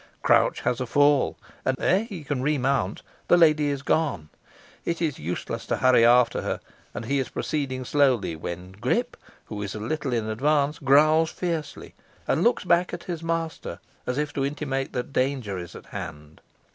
[0.23, 4.29] Crouch has a fall, and ere he can remount the lady is gone.
[4.83, 6.59] It is useless to hurry after her,
[6.95, 11.93] and he is proceeding slowly, when Grip, who is a little in advance, growls fiercely,
[12.27, 13.77] and looks back at his master,
[14.07, 16.41] as if to intimate that danger is at hand.